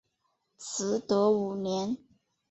[0.57, 1.95] 嗣德五年。